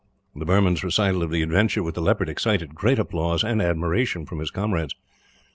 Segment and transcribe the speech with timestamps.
[0.33, 4.39] The Burman's recital of the adventure with the leopard excited great applause, and admiration, from
[4.39, 4.95] his comrades.